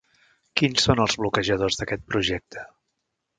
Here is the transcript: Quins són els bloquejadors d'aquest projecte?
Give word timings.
Quins 0.61 0.85
són 0.87 1.01
els 1.03 1.17
bloquejadors 1.23 1.77
d'aquest 1.83 2.07
projecte? 2.15 2.65